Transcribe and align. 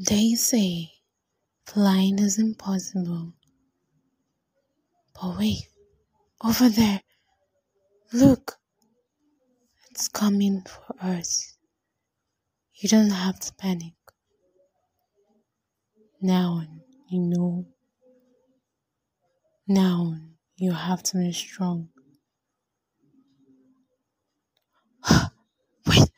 They 0.00 0.34
say 0.36 0.92
flying 1.66 2.20
is 2.20 2.38
impossible. 2.38 3.34
But 5.14 5.38
wait, 5.38 5.68
over 6.44 6.68
there, 6.70 7.02
look, 8.12 8.58
it's 9.90 10.08
coming 10.08 10.62
for 10.62 10.96
us. 11.00 11.56
You 12.74 12.88
don't 12.88 13.10
have 13.10 13.40
to 13.40 13.54
panic. 13.54 13.94
Now 16.22 16.62
you 17.10 17.20
know. 17.20 17.66
Now 19.68 20.16
you 20.56 20.72
have 20.72 21.02
to 21.04 21.18
be 21.18 21.32
strong. 21.32 21.88
Wait, 25.86 26.10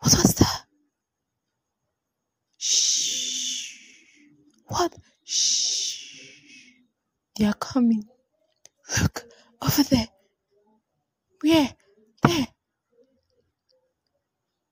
what 0.00 0.14
was 0.14 0.34
that? 0.36 0.64
Shh. 2.58 3.74
What? 4.68 4.94
Shh. 5.24 6.04
They 7.36 7.44
are 7.44 7.54
coming. 7.54 8.04
Look, 9.00 9.24
over 9.62 9.82
there. 9.82 10.08
Where? 11.40 11.74
There. 12.22 12.48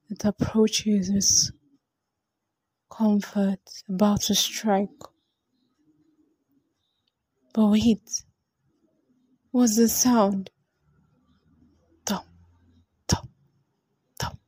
It 0.09 0.25
approaches 0.25 1.11
us. 1.11 1.53
Comfort 2.91 3.61
about 3.89 4.23
to 4.23 4.35
strike. 4.35 4.89
But 7.53 7.67
wait. 7.67 8.25
What's 9.51 9.77
the 9.77 9.89
sound? 9.89 10.51
Thump, 12.05 12.27
thump, 13.09 13.31
thump. 14.19 14.39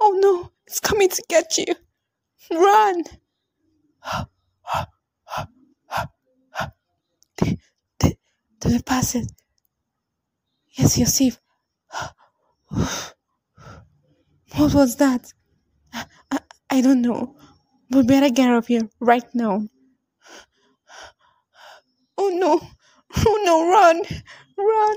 Oh 0.00 0.18
no, 0.20 0.50
it's 0.66 0.80
coming 0.80 1.08
to 1.08 1.22
get 1.28 1.56
you. 1.56 1.74
Run! 2.50 3.04
Did, 7.38 8.16
did 8.60 8.72
it 8.72 8.86
pass 8.86 9.14
it? 9.14 9.30
Yes, 10.72 11.20
you're. 11.20 11.32
What 14.56 14.74
was 14.74 14.96
that? 14.96 15.32
I, 15.92 16.38
I, 16.70 16.80
don't 16.80 17.02
know. 17.02 17.36
We 17.90 18.02
better 18.02 18.30
get 18.30 18.50
up 18.50 18.66
here 18.66 18.88
right 19.00 19.24
now. 19.34 19.66
Oh 22.16 22.28
no! 22.28 22.60
Oh 23.26 23.42
no! 23.44 23.68
Run! 23.70 24.02
Run! 24.56 24.96